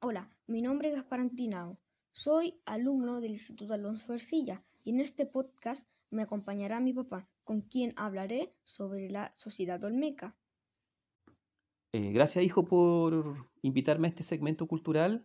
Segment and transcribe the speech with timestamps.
[0.00, 1.76] Hola, mi nombre es Gaspar Antinao.
[2.12, 7.62] Soy alumno del Instituto Alonso Ercilla y en este podcast me acompañará mi papá, con
[7.62, 10.36] quien hablaré sobre la sociedad olmeca.
[11.92, 15.24] Eh, gracias, hijo, por invitarme a este segmento cultural.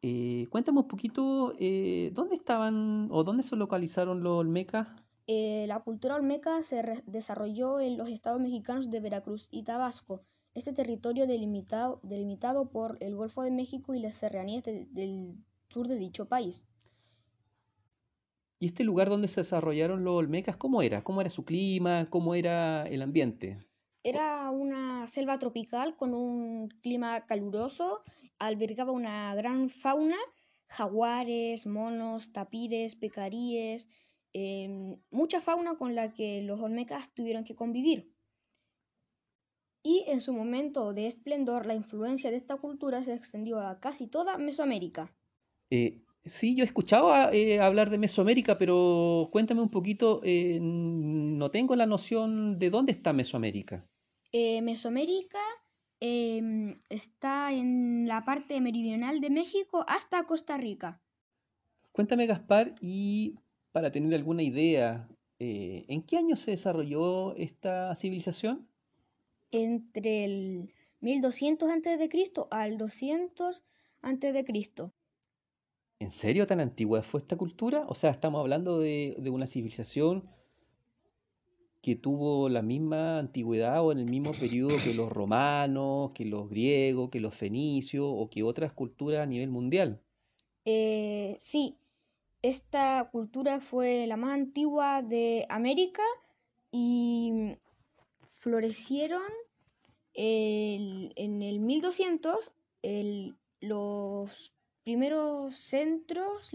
[0.00, 4.88] Eh, cuéntame un poquito, eh, ¿dónde estaban o dónde se localizaron los olmecas?
[5.26, 10.24] La cultura olmeca se desarrolló en los estados mexicanos de Veracruz y Tabasco.
[10.54, 15.88] Este territorio delimitado, delimitado por el Golfo de México y las serranías de- del sur
[15.88, 16.64] de dicho país.
[18.58, 21.04] ¿Y este lugar donde se desarrollaron los olmecas, cómo era?
[21.04, 22.08] ¿Cómo era su clima?
[22.08, 23.58] ¿Cómo era el ambiente?
[24.04, 28.02] Era una selva tropical con un clima caluroso,
[28.38, 30.16] albergaba una gran fauna,
[30.68, 33.88] jaguares, monos, tapires, pecaríes,
[34.32, 38.12] em, mucha fauna con la que los olmecas tuvieron que convivir.
[39.84, 44.06] Y en su momento de esplendor, la influencia de esta cultura se extendió a casi
[44.06, 45.12] toda Mesoamérica.
[45.70, 50.58] Eh, sí, yo he escuchado a- eh, hablar de Mesoamérica, pero cuéntame un poquito, eh,
[50.60, 53.86] no tengo la noción de dónde está Mesoamérica.
[54.32, 55.40] Eh, Mesoamérica
[56.00, 61.00] em, está en la parte meridional de México hasta Costa Rica.
[61.92, 63.36] Cuéntame, Gaspar, y
[63.70, 65.08] para tener alguna idea,
[65.38, 68.68] ¿en qué año se desarrolló esta civilización?
[69.52, 72.30] Entre el 1200 a.C.
[72.50, 73.62] al 200
[74.02, 74.92] a.C.
[76.00, 77.84] ¿En serio tan antigua fue esta cultura?
[77.88, 80.28] O sea, estamos hablando de, de una civilización
[81.82, 86.48] que tuvo la misma antigüedad o en el mismo periodo que los romanos, que los
[86.48, 90.00] griegos, que los fenicios o que otras culturas a nivel mundial.
[90.64, 91.76] Eh, sí,
[92.40, 96.02] esta cultura fue la más antigua de América
[96.70, 97.56] y
[98.38, 99.22] florecieron
[100.14, 106.50] en el 1200 el- los primeros centros,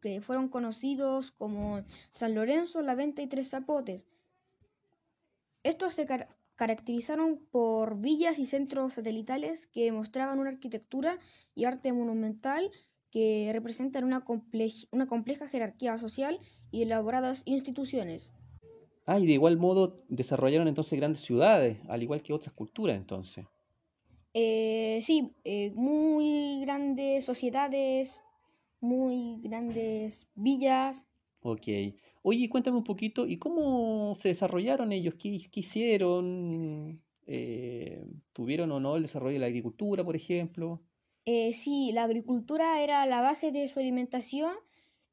[0.00, 4.06] que fueron conocidos como San Lorenzo, La Venta y Tres Zapotes.
[5.62, 11.18] Estos se car- caracterizaron por villas y centros satelitales que mostraban una arquitectura
[11.54, 12.70] y arte monumental
[13.10, 16.40] que representan una compleja jerarquía social
[16.70, 18.32] y elaboradas instituciones.
[19.06, 23.46] Ah, y de igual modo desarrollaron entonces grandes ciudades, al igual que otras culturas entonces.
[24.34, 28.22] Eh, sí, eh, muy grandes sociedades,
[28.80, 31.06] muy grandes villas.
[31.40, 31.66] Ok.
[32.22, 35.14] Oye, cuéntame un poquito, ¿y cómo se desarrollaron ellos?
[35.14, 37.02] ¿Qué, qué hicieron?
[37.26, 40.80] Eh, ¿tuvieron o no el desarrollo de la agricultura, por ejemplo?
[41.24, 44.54] Eh, sí, la agricultura era la base de su alimentación,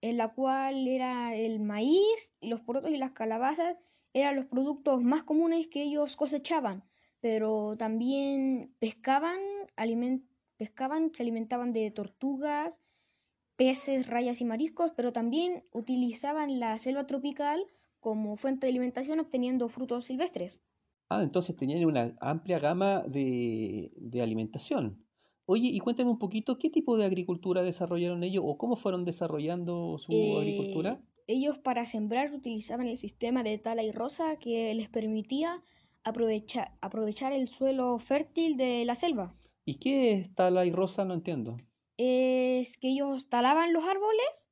[0.01, 3.77] en la cual era el maíz, los porotos y las calabazas
[4.13, 6.83] eran los productos más comunes que ellos cosechaban,
[7.19, 9.39] pero también pescaban,
[9.77, 10.27] alimen-
[10.57, 12.81] pescaban, se alimentaban de tortugas,
[13.57, 17.67] peces, rayas y mariscos, pero también utilizaban la selva tropical
[17.99, 20.61] como fuente de alimentación obteniendo frutos silvestres.
[21.09, 25.05] Ah, entonces tenían una amplia gama de, de alimentación.
[25.51, 29.97] Oye, y cuéntame un poquito, ¿qué tipo de agricultura desarrollaron ellos o cómo fueron desarrollando
[29.97, 31.03] su Eh, agricultura?
[31.27, 35.63] ellos para sembrar utilizaban el sistema de tala y roza que les permitía
[36.03, 39.35] aprovechar, aprovechar el suelo fértil de la selva.
[39.63, 41.05] ¿Y qué es tala y rosa?
[41.05, 41.55] No entiendo.
[41.97, 44.49] Es que ellos talaban los árboles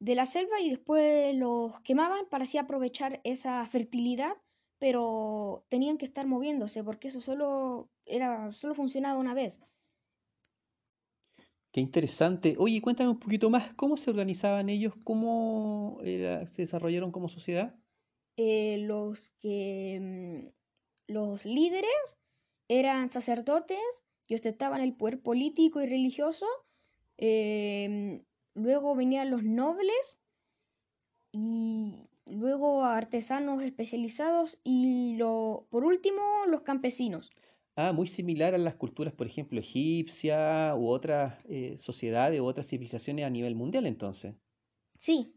[0.00, 4.34] de la selva y después los quemaban para así aprovechar esa fertilidad,
[4.78, 9.62] pero tenían que estar moviéndose porque eso solo era, solo funcionaba una vez.
[11.72, 12.54] Qué interesante.
[12.58, 14.94] Oye, cuéntame un poquito más, ¿cómo se organizaban ellos?
[15.04, 17.74] ¿Cómo se desarrollaron como sociedad?
[18.36, 22.18] Eh, los que mm, los líderes
[22.68, 23.78] eran sacerdotes
[24.26, 26.46] que ostentaban el poder político y religioso.
[27.18, 30.18] em, luego venían los nobles
[31.32, 37.30] y luego artesanos especializados y lo, por último los campesinos.
[37.76, 42.66] Ah, muy similar a las culturas, por ejemplo, egipcia u otras eh, sociedades u otras
[42.68, 44.36] civilizaciones a nivel mundial, entonces.
[44.98, 45.34] Sí,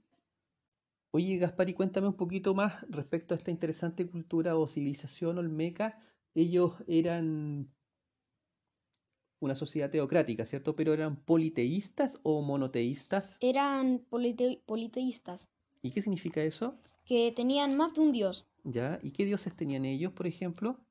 [1.11, 5.99] Oye, Gaspar, y cuéntame un poquito más respecto a esta interesante cultura o civilización olmeca.
[6.35, 7.73] Ellos eran
[9.39, 10.75] una sociedad teocrática, ¿cierto?
[10.75, 13.37] Pero eran politeístas o monoteístas.
[13.39, 15.47] eran polite- politeístas
[15.81, 16.77] ¿Y qué significa eso?
[17.05, 18.45] que tenían más de un dios.
[18.65, 18.99] ¿Ya?
[19.01, 20.85] ¿Y qué dioses tenían ellos, por ejemplo?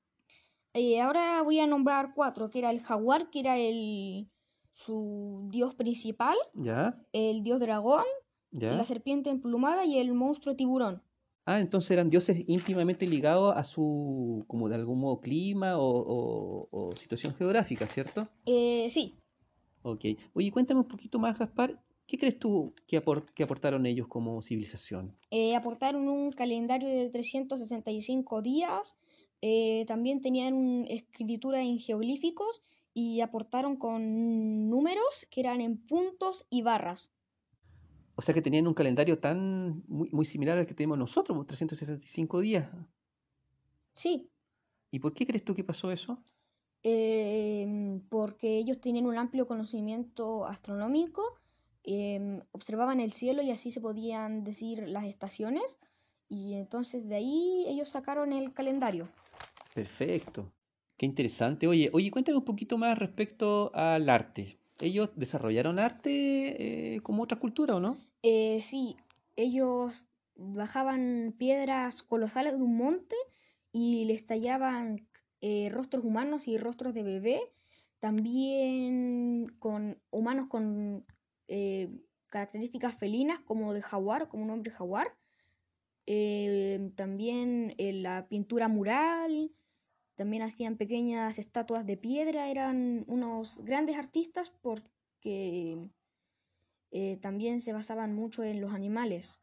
[0.75, 4.29] Eh, ahora voy a nombrar cuatro, que era el jaguar, que era el
[4.73, 7.01] su dios principal, ¿Ya?
[7.13, 8.03] el dios dragón,
[8.51, 8.77] ¿Ya?
[8.77, 11.01] la serpiente emplumada y el monstruo tiburón.
[11.47, 16.69] Ah, entonces eran dioses íntimamente ligados a su, como de algún modo, clima o, o-
[16.71, 18.29] o situación geográfica, ¿cierto?
[18.47, 19.15] Eh, sí,
[19.87, 20.03] Ok.
[20.33, 21.79] Oye, cuéntame un poquito más, Gaspar.
[22.07, 25.15] ¿Qué crees tú que, apor- que aportaron ellos como civilización?
[25.31, 28.97] Eh, aportaron un calendario de 365 días,
[29.49, 32.63] eh, también tenían un- escritura en geoglíficos
[32.95, 34.01] y aportaron con
[34.71, 37.13] números que eran en puntos y barras.
[38.17, 41.47] O sea que tenían un calendario tan muy, muy similar al que tenemos nosotros, pues,
[41.49, 42.69] 365 días.
[43.95, 44.31] Sí,
[44.91, 46.25] ¿Y por qué crees tú que pasó eso?
[46.83, 51.23] em, porque ellos tenían un amplio conocimiento astronómico,
[51.83, 55.79] em, observaban el cielo y así se podían decir las estaciones
[56.29, 59.09] y entonces de ahí ellos sacaron el calendario.
[59.75, 60.53] Perfecto.
[60.97, 61.67] Qué interesante.
[61.67, 64.59] Oye, oye, cuéntame un poquito más respecto al arte.
[64.81, 67.97] ¿Ellos desarrollaron arte eh, como otra cultura o no?
[68.23, 68.97] Eh, sí,
[69.37, 70.07] ellos
[70.37, 73.17] bajaban piedras colosales de un monte
[73.73, 75.09] y les tallaban
[75.41, 77.53] eh, rostros humanos y rostros de bebé,
[77.99, 81.05] también con humanos con
[81.49, 81.89] eh,
[82.29, 85.15] características felinas como de jaguar, como un hombre jaguar,
[86.07, 89.53] eh, también eh, la pintura mural,
[90.15, 95.91] también hacían pequeñas estatuas de piedra, eran unos grandes artistas porque
[96.91, 99.41] eh, también se basaban mucho en los animales.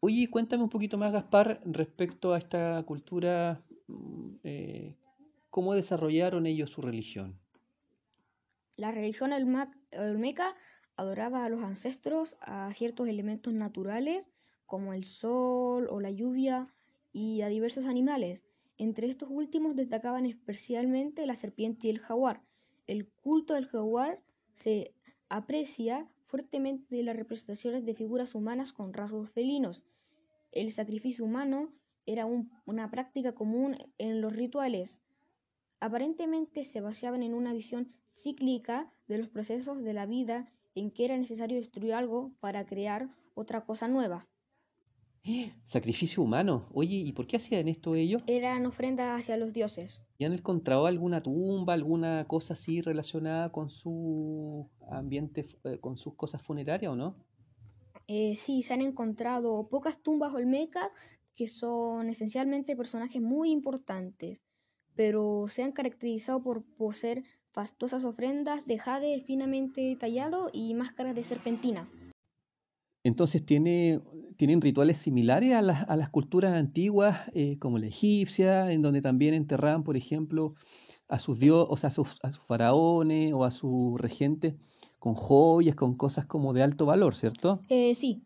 [0.00, 4.94] Oye, cuéntame un poquito más, Gaspar, respecto a esta cultura, mm, eh,
[5.48, 7.40] ¿cómo desarrollaron ellos su religión?
[8.76, 10.54] La religión olmeca
[10.96, 14.26] adoraba a los ancestros, a ciertos elementos naturales
[14.66, 16.72] como el sol o la lluvia
[17.12, 18.44] y a diversos animales.
[18.78, 22.42] Entre estos últimos destacaban especialmente la serpiente y el jaguar.
[22.86, 24.20] El culto del jaguar
[24.52, 24.94] se
[25.28, 29.84] aprecia fuertemente de las representaciones de figuras humanas con rasgos felinos.
[30.52, 31.72] El sacrificio humano
[32.04, 35.00] era un- una práctica común en los rituales.
[35.80, 41.06] Aparentemente se basaban en una visión cíclica de los procesos de la vida en que
[41.06, 44.28] era necesario destruir algo para crear otra cosa nueva.
[45.64, 46.68] Sacrificio humano.
[46.72, 48.22] Oye, ¿y por qué hacían esto ellos?
[48.28, 50.00] Eran ofrendas hacia los dioses.
[50.18, 56.14] ¿Y han encontrado alguna tumba, alguna cosa así relacionada con su ambiente, eh, con sus
[56.14, 57.26] cosas funerarias o no?
[58.08, 60.92] Eh, sí, se han encontrado pocas tumbas olmecas
[61.34, 64.42] que son esencialmente personajes muy importantes,
[64.94, 67.24] pero se han caracterizado por poseer
[67.56, 71.88] fastosas ofrendas de jade finamente tallado y máscaras de serpentina.
[73.02, 74.02] Entonces tiene,
[74.36, 79.00] tienen rituales similares a las, a las culturas antiguas, eh, como la egipcia, en donde
[79.00, 80.54] también enterraban, por ejemplo,
[81.08, 84.56] a sus dioses, o sea, a sus, a sus faraones o a sus regentes
[84.98, 87.62] con joyas, con cosas como de alto valor, ¿cierto?
[87.70, 88.22] Eh, sí,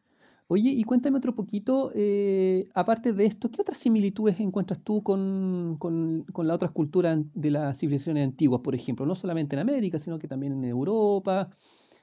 [0.52, 5.76] Oye, y cuéntame otro poquito, eh, aparte de esto, ¿qué otras similitudes encuentras tú con,
[5.78, 9.06] con, con las otras culturas de las civilizaciones antiguas, por ejemplo?
[9.06, 11.50] No solamente en América, sino que también en Europa,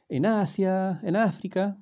[0.09, 1.77] en Asia, en África.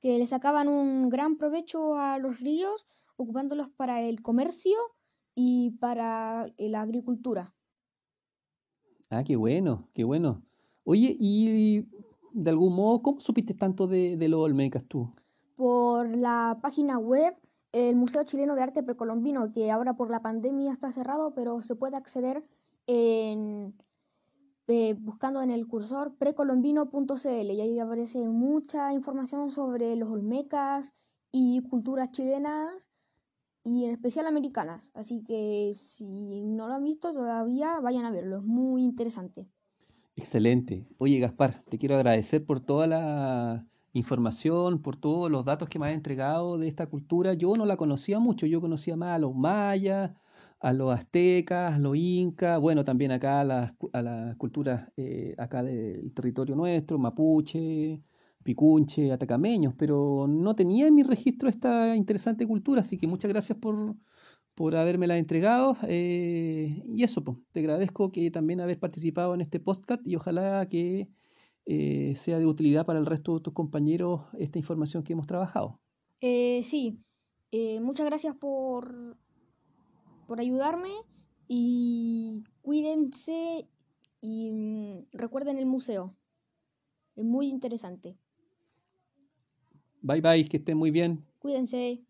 [0.00, 4.76] que le sacaban un gran provecho a los ríos, ocupándolos para el comercio
[5.36, 7.54] y para eh, la agricultura.
[9.10, 10.42] Ah, qué bueno, qué bueno.
[10.84, 11.86] Oye, y
[12.32, 15.12] de algún modo, ¿cómo supiste tanto de, de los Olmecas tú?
[15.58, 17.34] Por la página web,
[17.72, 21.74] el Museo Chileno de Arte Precolombino, que ahora por la pandemia está cerrado, pero se
[21.74, 22.44] puede acceder
[22.86, 23.74] en,
[24.68, 30.92] eh, buscando en el cursor precolombino.cl y ahí aparece mucha información sobre los olmecas
[31.32, 32.88] y culturas chilenas
[33.64, 34.92] y en especial americanas.
[34.94, 39.48] Así que si no lo han visto todavía, vayan a verlo, es muy interesante.
[40.14, 40.86] Excelente.
[40.98, 45.86] Oye, Gaspar, te quiero agradecer por toda la información, por todos los datos que me
[45.88, 47.34] has entregado de esta cultura.
[47.34, 50.12] Yo no la conocía mucho, yo conocía más a los mayas,
[50.60, 55.34] a los aztecas, a los incas, bueno, también acá a las, a las culturas eh,
[55.38, 58.02] acá del territorio nuestro, mapuche,
[58.42, 63.58] picunche, atacameños, pero no tenía en mi registro esta interesante cultura, así que muchas gracias
[63.58, 63.96] por,
[64.54, 65.76] por habérmela entregado.
[65.84, 70.68] eh, y eso, pues, te agradezco que también haber participado en este podcast y ojalá
[70.68, 71.08] que
[71.70, 75.78] eh, sea de utilidad para el resto de tus compañeros esta información que hemos trabajado.
[76.22, 76.98] Eh, sí,
[77.50, 79.18] eh, muchas gracias por,
[80.26, 80.88] por ayudarme
[81.46, 83.68] y cuídense
[84.22, 86.16] y mm, recuerden el museo.
[87.16, 88.16] Es muy interesante.
[90.00, 91.22] Bye bye, que estén muy bien.
[91.38, 92.02] Cuídense.